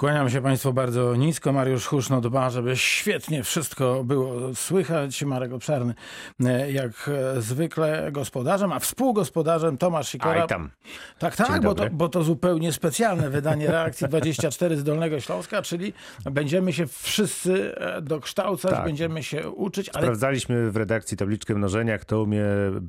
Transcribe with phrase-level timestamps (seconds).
[0.00, 1.52] Kłaniam się Państwu bardzo nisko.
[1.52, 5.22] Mariusz Huszno dba, żeby świetnie wszystko było słychać.
[5.22, 5.94] Marek Obszarny
[6.44, 10.42] e, jak zwykle gospodarzem, a współgospodarzem Tomasz Sikora.
[10.42, 10.70] Aj tam.
[11.18, 15.92] Tak, tak, bo to, bo to zupełnie specjalne wydanie Reakcji 24 z Dolnego Śląska, czyli
[16.30, 18.84] będziemy się wszyscy e, dokształcać, Tak.
[18.84, 22.44] będziemy się uczyć, ale Sprawdzaliśmy w redakcji tabliczkę mnożenia, kto umie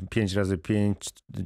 [0.09, 0.98] 5 razy 5,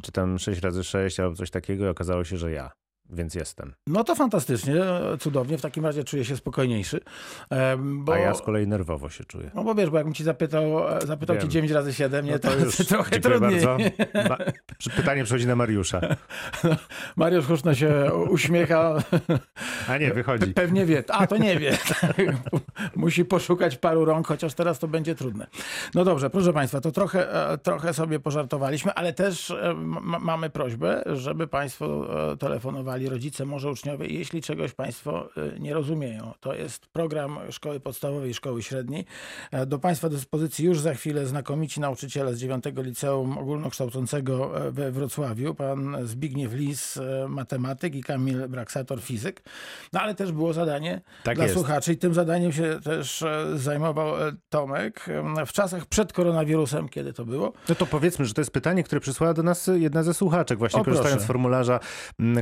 [0.01, 2.84] czy tam 6 razy 6 albo coś takiego i okazało się, że ja.
[3.09, 3.73] Więc jestem.
[3.87, 4.75] no to fantastycznie,
[5.19, 5.57] cudownie.
[5.57, 6.99] W takim razie czuję się spokojniejszy.
[7.77, 8.13] Bo...
[8.13, 9.51] A ja z kolei nerwowo się czuję.
[9.55, 10.63] No bo wiesz, bo jakbym ci zapytał,
[11.05, 11.43] zapytał Wiem.
[11.45, 13.61] ci 9 razy 7, nie, No to, to już trochę dziękuję trudniej.
[13.65, 14.29] bardzo.
[14.29, 14.37] Ma-
[14.95, 16.01] Pytanie przychodzi na Mariusza.
[17.15, 18.95] Mariusz Huszno się uśmiecha.
[19.89, 20.53] A nie, wychodzi.
[20.53, 21.03] Pewnie wie.
[21.07, 21.77] A, to nie wie.
[22.95, 25.47] Musi poszukać paru rąk, chociaż teraz to będzie trudne.
[25.93, 29.73] No dobrze, proszę Państwa, to trochę, e, trochę sobie pożartowaliśmy, ale też e,
[30.21, 32.37] mamy prośbę, żeby Państwo e,
[32.95, 36.33] telefonowali, rodzice, może uczniowie, jeśli czegoś Państwo e, nie rozumieją.
[36.39, 39.05] To jest program Szkoły Podstawowej i Szkoły Średniej.
[39.51, 44.91] E, Do Państwa dyspozycji już za chwilę znakomici nauczyciele z 9 Liceum Ogólnokształcącego e, we
[44.91, 49.43] Wrocławiu, pan Zbigniew Lis, e, matematyk i Kamil Braksator, fizyk.
[49.93, 51.55] No ale też było zadanie Tak dla jest.
[51.55, 53.23] słuchaczy i tym zadaniem się też
[53.55, 54.13] zajmował
[54.49, 55.05] Tomek
[55.45, 57.53] w czasach przed koronawirusem, kiedy to było.
[57.69, 60.81] No to powiedzmy, że to jest pytanie, które przysłała do nas jedna ze słuchaczek, właśnie
[60.81, 61.23] O, korzystając proszę.
[61.25, 61.79] z formularza,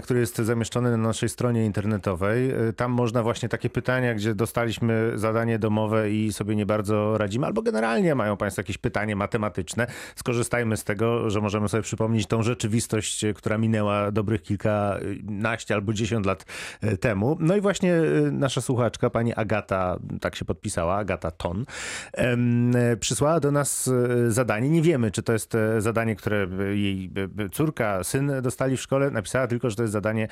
[0.03, 2.67] który jest zamieszczony na naszej stronie internetowej.
[2.69, 7.45] Y, Tam można właśnie takie pytania, gdzie dostaliśmy zadanie domowe i sobie nie bardzo radzimy,
[7.45, 9.87] albo generalnie mają Państwo jakieś pytanie matematyczne.
[10.15, 15.93] Skorzystajmy z tego, że możemy sobie przypomnieć tą rzeczywistość, y, która minęła dobrych kilkanaście albo
[15.93, 16.45] dziesiąt lat
[16.83, 17.37] y, temu.
[17.39, 17.93] No i właśnie
[18.31, 21.65] nasza słuchaczka, pani Agata, tak się podpisała, Agata Ton,
[22.13, 24.69] e, przysłała do nas e, zadanie.
[24.69, 27.11] Nie wiemy, czy to jest e, zadanie, które e, jej
[27.45, 29.11] e, córka, syn dostali w szkole.
[29.11, 30.27] Napisała tylko, że to jest zadanie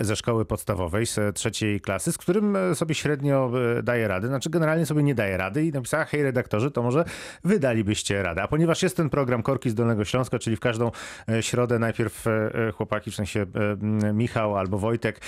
[0.00, 4.26] ze szkoły podstawowej, z trzeciej klasy, z którym e, sobie średnio e, daje rady.
[4.26, 7.04] Znaczy generalnie sobie nie daje rady i napisała, hej redaktorzy, to może
[7.44, 8.42] wydalibyście radę.
[8.42, 10.90] A ponieważ jest ten program Korki z Dolnego Śląska, czyli w każdą
[11.28, 12.24] e, środę najpierw
[12.74, 13.46] chłopaki, w sensie
[14.14, 15.20] Michał albo Wojtek,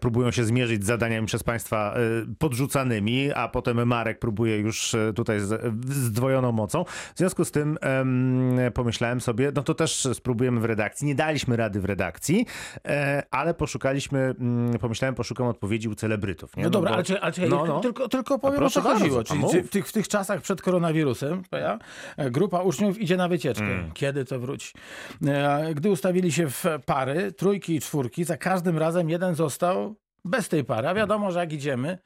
[0.00, 1.94] próbują się zmierzyć z zadaniami przez państwa
[2.38, 6.84] podrzucanymi, a potem Marek próbuje już tutaj z zdwojoną mocą.
[7.14, 11.06] W związku z tym em, pomyślałem sobie, no to też spróbujemy w redakcji.
[11.06, 12.46] Nie daliśmy rady w redakcji,
[13.30, 16.56] ale poszukaliśmy, mm, pomyślałem, poszukam odpowiedzi u celebrytów.
[16.56, 16.64] Nie?
[16.64, 17.80] No, dobra, bo- ale, czy, ale czy, no, no.
[17.80, 19.24] Tylko, tylko powiem o co chodziło.
[19.24, 21.78] Czyli w, tych, w tych czasach przed koronawirusem ja,
[22.16, 23.64] e, grupa uczniów idzie na wycieczkę.
[23.64, 23.92] Mm.
[23.92, 24.72] Kiedy to wróci?
[25.26, 29.94] E, Gdy ustawili się w pary, trójki i czwórki, za każdym razem jeden został
[30.24, 30.88] bez tej pary.
[30.88, 31.98] A wiadomo, że jak idziemy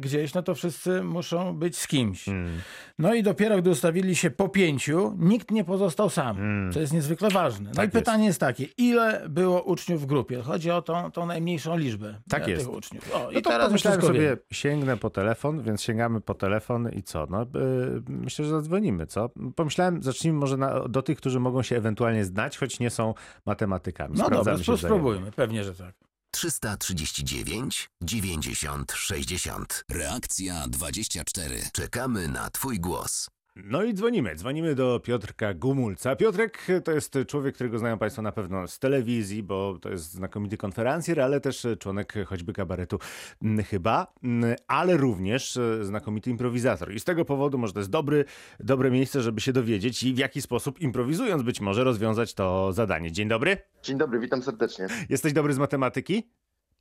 [0.00, 2.28] gdzieś, no to wszyscy muszą być z kimś.
[2.28, 2.50] Mm.
[2.98, 6.36] No i dopiero gdy ustawili się po pięciu, nikt nie pozostał sam.
[6.38, 6.72] Mm.
[6.72, 7.68] To jest niezwykle ważne.
[7.70, 7.94] No Tak i jest.
[7.94, 10.42] pytanie jest takie, ile było uczniów w grupie?
[10.42, 12.64] Chodzi o tą, tą najmniejszą liczbę Tak e, jest.
[12.66, 13.14] tych uczniów.
[13.14, 14.36] O, No I to teraz wszystko sobie, wiem.
[14.52, 17.26] sięgnę po telefon, więc sięgamy po telefon i co?
[17.30, 19.30] No, yy, myślę, że zadzwonimy, co?
[19.56, 23.14] Pomyślałem, zacznijmy może na, do tych, którzy mogą się ewentualnie znać, choć nie są
[23.46, 24.14] matematykami.
[24.18, 24.88] No dobra, Sprawdzamy wzajemnie.
[24.88, 25.94] spróbujmy, pewnie, że tak.
[26.32, 29.84] 339 90 60.
[29.90, 31.62] Reakcja 24.
[31.72, 33.28] Czekamy na Twój głos.
[33.56, 34.36] No i dzwonimy.
[34.36, 36.16] Dzwonimy do Piotrka Gumulca.
[36.16, 40.56] Piotrek to jest człowiek, którego znają Państwo na pewno z telewizji, bo to jest znakomity
[40.56, 42.98] konferencjer, ale też członek choćby kabaretu
[43.42, 46.94] mm, chyba, mm, ale również e, znakomity improwizator.
[46.94, 48.24] I z tego powodu może to jest dobry,
[48.60, 53.12] dobre miejsce, żeby się dowiedzieć i w jaki sposób improwizując być może rozwiązać to zadanie.
[53.12, 53.56] Dzień dobry.
[53.82, 54.86] Dzień dobry, witam serdecznie.
[55.08, 56.28] Jesteś dobry z matematyki?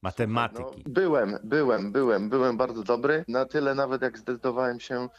[0.03, 0.83] No, Matematyki.
[0.85, 3.25] byłem, byłem, byłem, byłem bardzo dobry.
[3.27, 5.09] Na tyle nawet jak zdecydowałem się,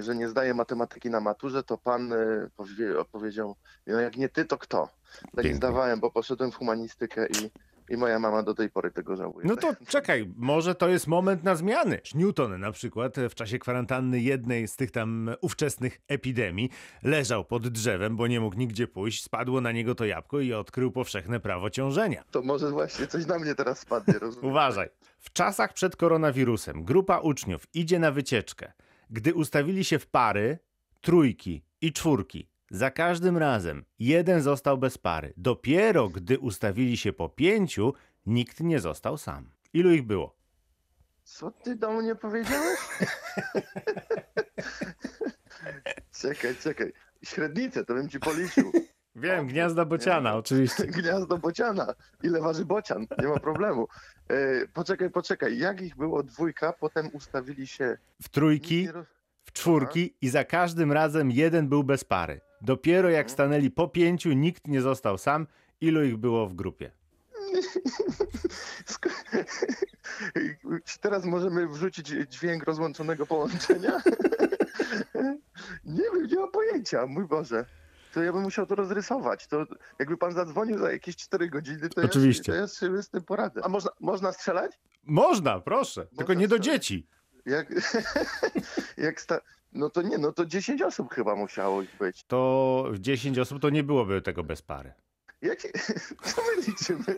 [0.00, 2.16] że nie zdaję matematyki na maturze, to pan e,
[2.56, 4.88] powie, powiedział, no jak nie ty, to kto?
[5.20, 5.54] Tak Pięknie.
[5.54, 7.50] zdawałem, bo poszedłem w humanistykę i,
[7.90, 9.46] i moja mama do tej pory tego żałuje.
[9.46, 12.00] No to czekaj, może to jest moment na zmiany.
[12.14, 16.70] Newton na przykład w czasie kwarantanny jednej z tych tam ówczesnych epidemii
[17.02, 20.92] leżał pod drzewem, bo nie mógł nigdzie pójść, spadło na niego to jabłko i odkrył
[20.92, 22.24] powszechne prawo ciążenia.
[22.30, 24.50] To może właśnie coś na mnie teraz spadnie, rozumiem.
[24.50, 24.88] Uważaj.
[25.18, 28.72] W czasach przed koronawirusem grupa uczniów idzie na wycieczkę.
[29.10, 30.58] Gdy ustawili się w pary,
[31.00, 35.32] trójki i czwórki, za każdym razem jeden został bez pary.
[35.36, 37.94] Dopiero gdy ustawili się po pięciu,
[38.26, 39.50] nikt nie został sam.
[39.72, 40.36] Ilu ich było?
[41.24, 42.78] Co ty do mnie powiedziałeś?
[46.22, 46.92] czekaj, czekaj.
[47.22, 48.72] Średnicę to bym ci policzył.
[49.16, 50.86] Wiem, gniazda bociana, oczywiście.
[51.00, 51.94] Gniazdo bociana.
[52.22, 53.06] Ile waży bocian?
[53.18, 53.88] Nie ma problemu.
[54.28, 55.58] E, poczekaj, poczekaj.
[55.58, 57.98] Jak ich było dwójka, potem ustawili się...
[58.22, 58.88] W trójki,
[59.44, 62.40] w czwórki i za każdym razem jeden był bez pary.
[62.60, 65.46] Dopiero jak stanęli po pięciu, nikt nie został sam.
[65.80, 66.90] Ilu ich było w grupie?
[71.00, 73.92] Teraz możemy wrzucić dźwięk rozłączonego połączenia?
[75.84, 77.64] nie wiem, nie mam pojęcia, mój Boże.
[78.14, 79.46] To ja bym musiał to rozrysować.
[79.46, 79.64] To
[79.98, 82.52] jakby pan zadzwonił za jakieś 4 godziny, to Oczywiście.
[82.52, 83.60] ja, to ja z tym poradzę.
[83.64, 84.78] A można, można strzelać?
[85.04, 86.82] Można, proszę, tylko nie do strzelać.
[86.82, 87.06] dzieci.
[87.46, 87.68] Jak,
[88.96, 89.40] jak sta...
[89.72, 92.24] No to nie, no to 10 osób chyba musiało ich być.
[92.24, 94.92] To w 10 osób to nie byłoby tego bez pary.
[95.42, 95.68] Jak się...
[96.24, 97.16] Co my liczymy?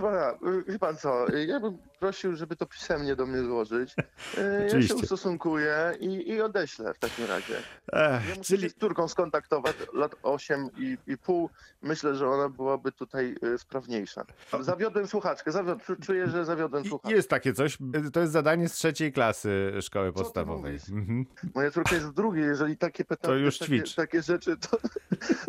[0.00, 0.08] Proszę
[0.40, 3.94] pana, wie pan co, ja bym prosił, żeby to pisemnie do mnie złożyć.
[4.38, 7.56] E, Ja się ustosunkuję i, i odeślę w takim razie.
[7.92, 11.50] Ech, Ja muszę czyli się z córką skontaktować, lat 8 i, i pół.
[11.82, 14.24] Myślę, że ona byłaby tutaj sprawniejsza.
[14.60, 15.78] Zawiodłem słuchaczkę, zawiod...
[15.82, 17.16] czu- czuję, że zawiodłem słuchaczkę.
[17.16, 17.78] jest takie coś,
[18.12, 20.78] to jest zadanie z trzeciej klasy szkoły podstawowej.
[20.92, 21.26] Mhm.
[21.54, 23.94] Moja córka jest w drugiej, jeżeli takie pytania, To już takie, ćwicz.
[23.94, 24.78] takie rzeczy, to,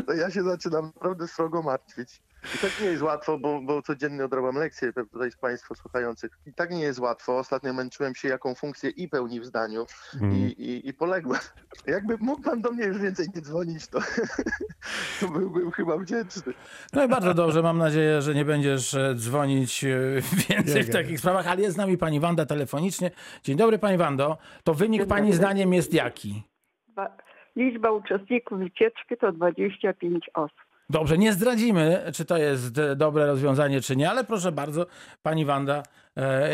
[0.05, 2.21] to ja się zaczynam naprawdę srogo martwić.
[2.55, 6.31] I tak nie jest łatwo, bo, bo codziennie odrabiam lekcje tutaj z Państwa słuchających.
[6.45, 7.37] I tak nie jest łatwo.
[7.37, 10.33] Ostatnio męczyłem się, jaką funkcję i pełni w zdaniu Mhm.
[10.33, 11.39] i, i, i poległem.
[11.87, 13.99] Jakby mógł Pan do mnie już więcej nie dzwonić, to,
[15.19, 16.53] to byłbym chyba wdzięczny.
[16.93, 19.97] No i bardzo dobrze, mam nadzieję, że nie będziesz e, dzwonić e,
[20.49, 23.11] więcej w takich sprawach, ale jest z nami pani Wanda telefonicznie.
[23.43, 24.37] Dzień dobry pani Wando.
[24.63, 25.37] To wynik Dzień pani dobry.
[25.37, 26.43] zdaniem jest jaki?
[26.87, 27.17] Ba-
[27.55, 30.57] Liczba uczestników wycieczki to 25 osób.
[30.89, 34.85] Dobrze, nie zdradzimy, czy to jest dobre rozwiązanie, czy nie, ale proszę bardzo,
[35.23, 35.83] pani Wanda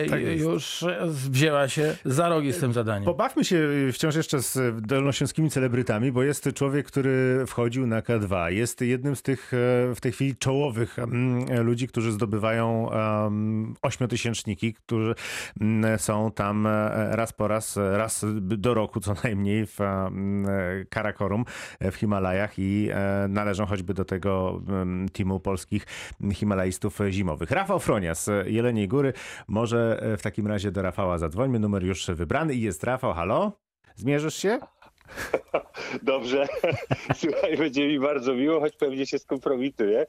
[0.09, 0.43] Tak jest.
[0.43, 3.05] już e, wzięła się za rogi z tym zadaniem.
[3.05, 8.47] Pobawmy się wciąż jeszcze z dolnośląskimi celebrytami, bo jest człowiek, który wchodził na K2.
[8.47, 9.57] Jest jednym z tych e,
[9.95, 12.89] w tej chwili czołowych mm, ludzi, którzy zdobywają
[13.81, 15.15] ośmiotysięczniki, którzy
[15.61, 20.11] mm, są tam e, raz po raz, e, raz do roku co najmniej w e,
[20.89, 21.45] Karakorum
[21.79, 24.61] e, w Himalajach i e, należą choćby do tego
[25.13, 25.85] teamu polskich
[26.33, 27.51] Himalajstów zimowych.
[27.51, 29.13] Rafał Fronias, e, Jeleniej Góry.
[29.53, 31.59] Może e, w takim razie do Rafała zadzwońmy.
[31.59, 33.13] Numer już wybrany i jest Rafał.
[33.13, 33.51] Halo?
[33.95, 34.59] Zmierzysz się?
[36.03, 36.47] Dobrze.
[37.21, 40.05] Słuchaj, będzie mi bardzo miło, choć pewnie się skompromituję.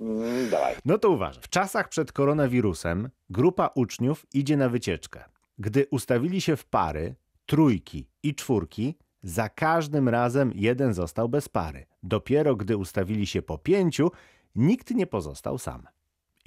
[0.00, 0.74] Mm, dawaj.
[0.84, 1.42] No to uważaj.
[1.42, 5.24] W czasach przed koronawirusem grupa uczniów idzie na wycieczkę.
[5.58, 7.14] Gdy ustawili się w pary,
[7.46, 11.86] trójki i czwórki, za każdym razem jeden został bez pary.
[12.02, 14.10] Dopiero gdy ustawili się po pięciu,
[14.54, 15.86] nikt nie pozostał sam.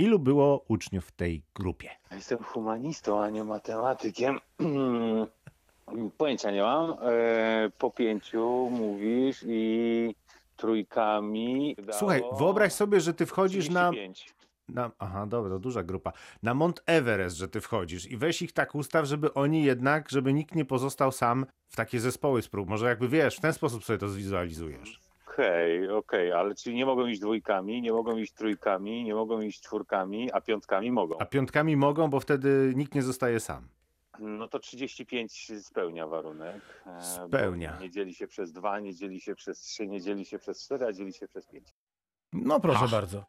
[0.02, 1.90] Ilu było uczniów w tej grupie?
[2.12, 4.40] Jestem humanistą, a nie matematykiem.
[6.18, 6.96] Pojęcia nie mam.
[7.02, 10.16] E, po pięciu mówisz i
[10.58, 11.76] trójkami.
[11.76, 14.34] dało Słuchaj, wyobraź sobie, że ty wchodzisz na, 35.
[14.70, 14.92] na.
[15.00, 16.12] Aha, dobra, to duża grupa.
[16.44, 20.34] Na Mont Everest, że ty wchodzisz i weź ich tak ustaw, żeby oni jednak, żeby
[20.34, 22.70] nikt nie pozostał sam w takie zespoły sprób.
[22.70, 25.11] Może jakby wiesz, w ten sposób sobie to zwizualizujesz.
[25.34, 29.62] Okej, okej, ale czyli nie mogą iść dwójkami, nie mogą iść trójkami, nie mogą iść
[29.62, 31.18] czwórkami, a piątkami mogą.
[31.20, 33.68] A piątkami mogą, bo wtedy nikt nie zostaje sam.
[34.20, 36.62] No to 35 spełnia warunek.
[36.88, 37.78] e, Spełnia.
[37.82, 40.86] Nie dzieli się przez 2, nie dzieli się przez 3, nie dzieli się przez 4,
[40.86, 41.68] a dzieli się przez 5.
[42.34, 43.26] No proszę bardzo.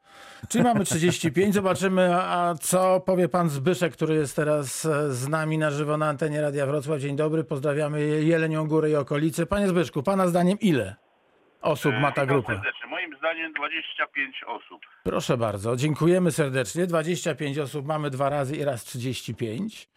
[0.48, 5.28] Czyli mamy 35, zobaczymy, a a co powie pan Zbyszek, który jest teraz e, z
[5.28, 7.00] nami na żywo na antenie Radia Wrocław.
[7.00, 9.46] Dzień dobry, pozdrawiamy Jelenią Górę i okolice.
[9.46, 10.96] Panie Zbyszku, pana zdaniem ile
[11.62, 12.52] osób ma ta Witam grupa?
[12.52, 12.86] serdecznie.
[12.90, 14.86] Moim zdaniem 25 osób.
[15.02, 16.86] Proszę bardzo, dziękujemy serdecznie.
[16.86, 19.88] 25 osób mamy dwa razy i raz 35.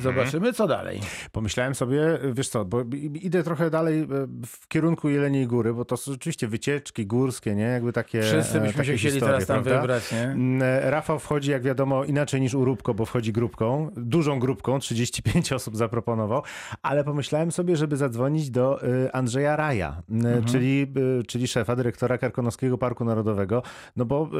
[0.00, 1.00] Zobaczymy, co dalej.
[1.32, 2.80] Pomyślałem sobie, wiesz co, bo
[3.22, 4.06] idę trochę dalej e,
[4.46, 7.62] w kierunku Jeleniej Góry, bo to są rzeczywiście wycieczki górskie, nie?
[7.64, 9.80] Jakby takie Wszyscy e, byśmy takie się chcieli historie, teraz tam prawda?
[9.80, 10.22] wybrać, nie?
[10.22, 15.52] Mm, e, Rafał wchodzi, jak wiadomo, inaczej niż Uróbko, bo wchodzi grupką, dużą grupką, 35
[15.52, 16.42] osób zaproponował,
[16.82, 18.80] ale pomyślałem sobie, żeby zadzwonić do
[19.12, 20.44] Andrzeja Raja, Mhm.
[20.44, 20.92] czyli,
[21.28, 23.62] czyli szefa, dyrektora Karkonoskiego Parku Narodowego,
[23.96, 24.30] no bo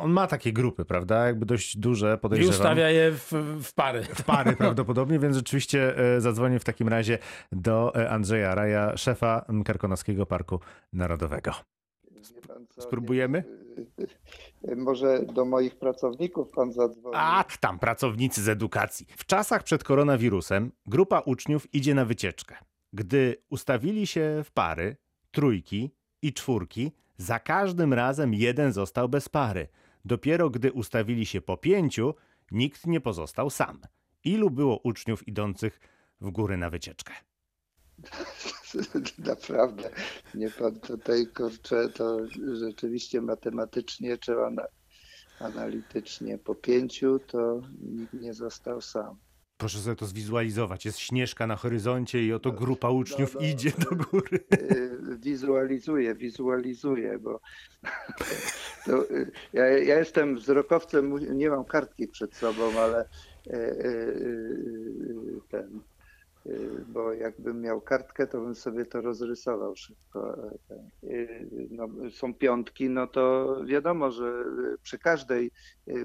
[0.00, 1.26] on ma takie grupy, prawda?
[1.26, 2.54] Jakby dość duże, I podejrzewam.
[2.54, 4.02] ustawia je w, w pary.
[4.02, 7.18] w pary prawdopodobnie, więc rzeczywiście e, zadzwonię w takim razie
[7.52, 10.60] do e, Andrzeja Raja, szefa Karkonoskiego Parku
[10.92, 11.50] Narodowego.
[12.48, 13.44] Pan Spróbujemy?
[14.66, 17.14] nie- y, Może do moich pracowników pan zadzwoni.
[17.18, 19.06] A tam pracownicy z edukacji.
[19.16, 22.56] W czasach przed koronawirusem grupa uczniów idzie na wycieczkę.
[22.92, 24.96] Gdy ustawili się w pary,
[25.30, 25.90] trójki
[26.22, 29.68] i czwórki, za każdym razem jeden został bez pary.
[30.04, 32.14] Dopiero gdy ustawili się po pięciu,
[32.50, 33.80] nikt nie pozostał sam.
[34.24, 35.80] Ilu było uczniów idących
[36.20, 37.12] w góry na wycieczkę?
[39.18, 39.90] Naprawdę,
[40.34, 42.18] nie pan tutaj kurczę, to
[42.52, 44.68] rzeczywiście matematycznie czy ana-
[45.40, 49.16] analitycznie po pięciu to nikt nie został sam.
[49.58, 50.84] Proszę sobie to zwizualizować.
[50.84, 54.44] Jest śnieżka na horyzoncie i oto grupa uczniów no, no, idzie do góry.
[54.54, 57.40] Y, Wizualizuję, wizualizuję, bo
[58.86, 63.08] to, y, ja, ja jestem wzrokowcem, nie mam kartki przed sobą, ale
[63.46, 63.74] e,
[65.48, 65.80] ten.
[66.48, 66.52] E,
[66.88, 70.36] Bo jakbym miał kartkę, to bym sobie to rozrysował szybko.
[70.70, 70.74] e.
[71.10, 71.26] E,
[71.70, 74.44] No, są piątki, no to wiadomo, że
[74.82, 75.50] przy każdej,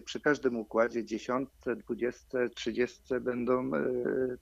[0.06, 3.82] przy każdym układzie dziesiątce, dwudziestce, trzydziestce będą e,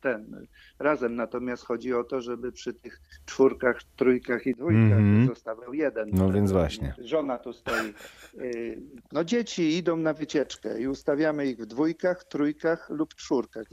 [0.01, 0.46] ten
[0.79, 1.15] razem.
[1.15, 5.27] Natomiast chodzi o to, żeby przy tych czwórkach, trójkach i dwójkach Mhm.
[5.27, 6.10] zostawał jeden.
[6.13, 6.94] No więc właśnie.
[6.98, 7.94] Żona tu stoi.
[8.39, 13.65] Y, No dzieci idą na wycieczkę i ustawiamy ich w dwójkach, trójkach lub czwórkach.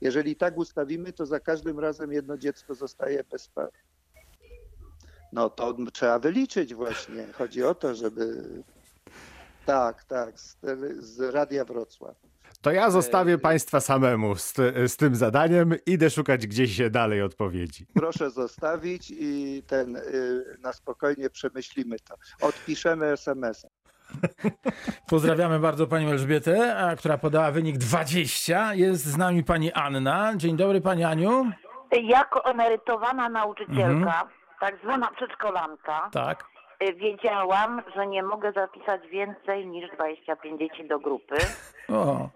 [0.00, 3.72] Jeżeli tak ustawimy, to za każdym razem jedno dziecko zostaje bez pary.
[5.32, 7.26] No to trzeba wyliczyć właśnie.
[7.32, 8.42] Chodzi o to, żeby...
[9.66, 10.56] Tak, tak, z,
[10.98, 12.16] z Radia Wrocław.
[12.62, 14.54] To ja zostawię państwa samemu z,
[14.86, 15.74] z tym zadaniem.
[15.86, 17.86] Idę szukać gdzieś dalej odpowiedzi.
[17.94, 22.14] Proszę zostawić i ten y, na spokojnie przemyślimy to.
[22.40, 23.70] Odpiszemy SMS-em.
[25.10, 28.74] Pozdrawiamy bardzo panią Elżbietę, a, która podała wynik 20.
[28.74, 30.32] Jest z nami pani Anna.
[30.36, 31.50] Dzień dobry pani Aniu.
[32.02, 34.26] Jako emerytowana nauczycielka, Mhm.
[34.60, 36.44] tak zwana przedszkolanka, Tak.
[36.88, 41.34] y, wiedziałam, że nie mogę zapisać więcej niż 25 dzieci do grupy.
[41.88, 42.28] O.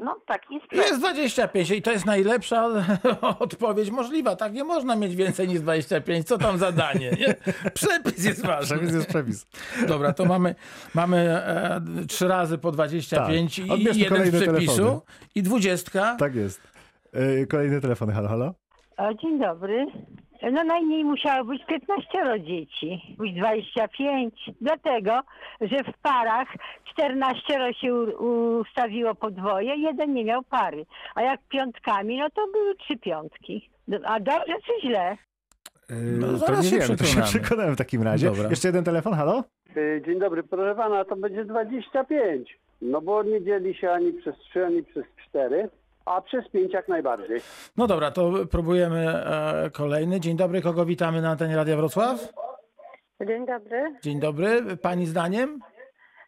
[0.00, 0.86] No taki jest przepis.
[0.88, 2.68] Jest 25 i to jest najlepsza
[3.38, 4.36] odpowiedź możliwa.
[4.36, 6.26] Tak nie można mieć więcej niż 25.
[6.26, 7.10] Co tam zadanie?
[7.10, 7.34] Nie?
[7.74, 8.76] Przepis jest ważny.
[8.76, 9.46] Przepis jest przepis.
[9.88, 10.54] Dobra, to mamy,
[10.94, 13.66] mamy e, trzy razy po 25 Tak.
[13.78, 15.00] i jeden z kolejne przepisu telefony.
[15.34, 16.16] i dwudziestka.
[16.18, 16.60] Tak jest.
[17.12, 18.10] Yy, Kolejny telefon.
[18.10, 18.54] Halo, halo?
[18.96, 19.86] O, dzień dobry.
[20.42, 22.08] No najmniej musiało być 15
[22.44, 24.50] dzieci, być 25.
[24.60, 25.20] Dlatego,
[25.60, 26.48] że w parach
[26.84, 27.42] 14
[27.80, 27.94] się
[28.60, 30.86] ustawiło podwoje, jeden nie miał pary.
[31.14, 33.70] A jak piątkami, no to były trzy piątki.
[33.88, 35.16] No, A dobrze czy źle?
[35.90, 38.26] Yy, No, to zaraz nie się wiem, to się przekonałem w takim razie.
[38.26, 38.50] Dobra.
[38.50, 39.44] Jeszcze jeden telefon, halo?
[39.76, 42.58] Y, Dzień dobry, proszę pana, to będzie 25.
[42.82, 45.68] No bo nie dzieli się ani przez 3, ani przez 4,
[46.04, 47.40] a przez 5 jak najbardziej.
[47.76, 50.20] No dobra, to próbujemy e, kolejny.
[50.20, 52.32] Dzień dobry, kogo witamy na antenie Radia Wrocław?
[53.26, 53.94] Dzień dobry.
[54.02, 55.60] Dzień dobry, pani zdaniem?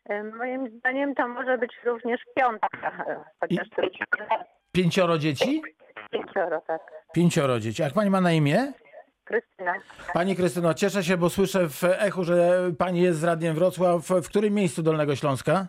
[0.08, 3.94] E, Moim zdaniem to może być również piątka, e, chociaż to jest
[4.72, 5.62] Pięcioro dzieci?
[6.10, 6.80] pięcioro, tak.
[7.14, 7.82] Pięcioro dzieci.
[7.82, 8.72] Jak pani ma na imię?
[9.24, 9.72] Krystyna.
[10.12, 14.02] Pani Krystyno, cieszę się, bo słyszę w echu, że pani jest z Radiem Wrocław.
[14.08, 15.66] W którym miejscu Dolnego Śląska?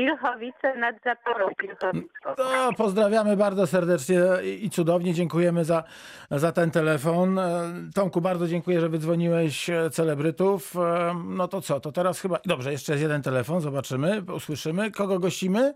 [0.00, 2.34] Pilchowice nad Zaporą Pilchowicką.
[2.36, 4.18] To pozdrawiamy bardzo serdecznie
[4.62, 5.14] i cudownie.
[5.14, 5.84] Dziękujemy za,
[6.30, 7.38] za ten telefon.
[7.38, 7.62] E,
[7.94, 10.76] Tomku, bardzo dziękuję, że wydzwoniłeś e, celebrytów.
[10.76, 12.38] E, No to co, to teraz chyba...
[12.44, 14.90] Dobrze, jeszcze jest jeden telefon, zobaczymy, usłyszymy.
[14.90, 15.74] Kogo gościmy?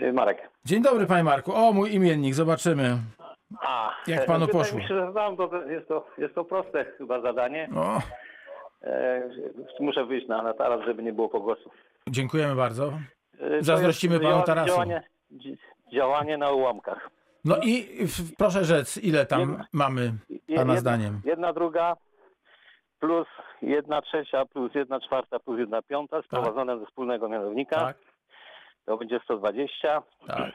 [0.00, 0.38] Y, Marek.
[0.64, 1.52] Dzień dobry, panie Marku.
[1.54, 2.96] O, mój imiennik, zobaczymy.
[3.60, 4.78] A, Jak panu wydaje poszło?
[4.78, 7.68] mi się, znam, bo to jest, to jest to proste chyba zadanie.
[7.76, 7.98] O,
[8.86, 9.22] E,
[9.80, 11.72] muszę wyjść na, na taras, żeby nie było pogłosów.
[12.14, 12.92] Dziękujemy bardzo.
[13.38, 14.68] To Zazdrościmy panu tarasu.
[14.68, 15.56] Działanie, dzi-
[15.92, 17.10] działanie na ułamkach.
[17.44, 21.20] No i w- proszę rzec, ile tam Jedna- mamy, pana jedna, zdaniem?
[21.24, 21.96] Jedna druga
[23.00, 23.26] plus
[23.62, 27.76] jedna trzecia plus jedna czwarta plus jedna piąta sprowadzone ze wspólnego mianownika.
[27.80, 27.96] Tak.
[28.84, 30.02] To będzie 120.
[30.26, 30.52] Tak.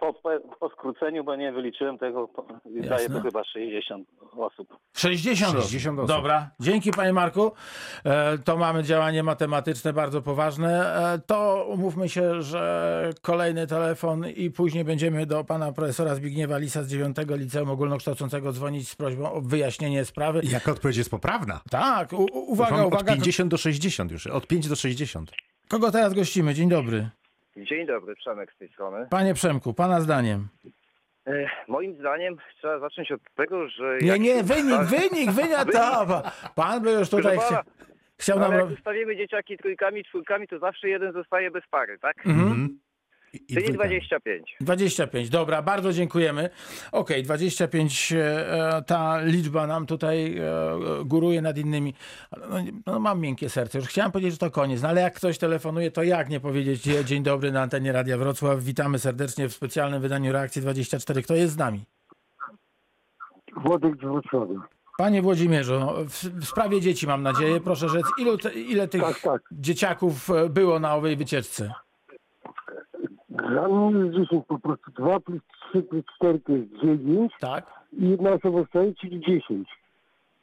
[0.00, 0.30] Po, po,
[0.60, 2.28] po skróceniu, bo nie wyliczyłem tego,
[2.66, 4.76] daje to chyba 60 osób.
[4.96, 6.08] 60, 60 osób.
[6.08, 7.52] Dobra, dzięki panie Marku.
[8.04, 10.94] E, to mamy działanie matematyczne bardzo poważne.
[11.14, 16.82] E, to umówmy się, że kolejny telefon i później będziemy do pana profesora Zbigniewa Lisa
[16.82, 20.40] z 9 Liceum Ogólnokształcącego dzwonić z prośbą o wyjaśnienie sprawy.
[20.42, 21.60] I jaka odpowiedź jest poprawna?
[21.70, 23.12] Tak, u, uwaga, uwaga.
[23.12, 24.26] Od 50 do 60 już.
[24.26, 25.32] Od 5 do 60.
[25.68, 26.54] Kogo teraz gościmy?
[26.54, 27.10] Dzień dobry.
[27.56, 29.06] Dzień dobry, Przemek z tej strony.
[29.10, 30.48] Panie Przemku, pana zdaniem.
[31.26, 33.98] E, moim zdaniem trzeba zacząć od tego, że...
[34.00, 36.22] Nie, nie, się wynik, ustawi- wynik, wynik, to,
[36.54, 37.38] pan by już tutaj
[38.18, 38.58] chciał ale nam...
[38.60, 42.26] jak ustawimy dzieciaki trójkami, czwórkami, to zawsze jeden zostaje bez pary, tak?
[42.26, 42.78] Mhm.
[43.48, 44.56] Czyli 25.
[44.60, 46.50] 25, dobra, bardzo dziękujemy.
[46.92, 50.44] Okej, 25, e, ta liczba nam tutaj e,
[51.04, 51.94] góruje nad innymi.
[52.50, 52.56] No,
[52.86, 55.90] no, mam miękkie serce, już chciałem powiedzieć, że to koniec, no ale jak ktoś telefonuje,
[55.90, 58.60] to jak nie powiedzieć dzie- dzień dobry na antenie Radia Wrocław.
[58.62, 61.22] Witamy serdecznie w specjalnym wydaniu Reakcji 24.
[61.22, 61.84] Kto jest z nami?
[63.56, 64.60] Włodek z Wrocławia.
[64.98, 69.02] Panie Włodzimierzu, no, w, w sprawie dzieci mam nadzieję, proszę rzec, ilu te, ile tych
[69.52, 71.72] dzieciaków e, było na owej wycieczce?
[73.48, 74.90] Dla mnie jest 10 po prostu.
[74.98, 75.40] 2 plus
[75.70, 77.32] 3 plus 4 to jest 9.
[77.40, 77.66] Tak.
[77.92, 79.68] I jedna osoba staje, czyli 10.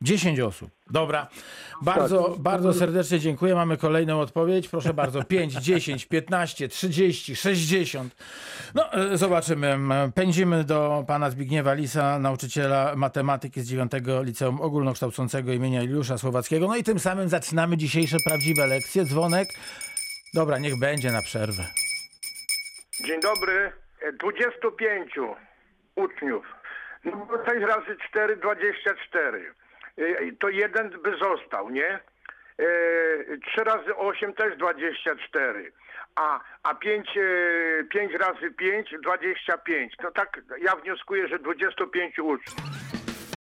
[0.02, 0.70] 10 osób.
[0.92, 1.28] Dobra.
[1.82, 2.40] Bardzo, Tak.
[2.40, 3.56] bardzo serdecznie dziękuję.
[3.56, 4.68] Mamy kolejną odpowiedź.
[4.68, 5.24] Proszę bardzo.
[5.24, 8.16] 5, 10, 15, 30, 60.
[8.76, 9.78] No, e, zobaczymy.
[10.16, 13.92] Pędzimy do pana Zbigniewa Lisa, nauczyciela matematyki z 9
[14.24, 16.68] Liceum Ogólnokształcącego imienia Juliusza Słowackiego.
[16.68, 19.06] No i tym samym zaczynamy dzisiejsze prawdziwe lekcje.
[19.06, 19.48] Dzwonek.
[20.34, 21.64] Dobra, niech będzie na przerwę.
[23.00, 23.72] Dzień dobry.
[24.02, 25.14] E, 25
[25.96, 26.46] uczniów.
[27.06, 29.54] No bo 6 razy 4, 24.
[29.98, 30.04] E,
[30.40, 32.00] To jeden by został, nie?
[33.48, 35.72] 3 razy 8 też 24.
[36.16, 37.08] A, a 5,
[37.90, 39.94] 5 razy 5, 25.
[39.98, 42.85] To tak ja wnioskuję, że 25 uczniów.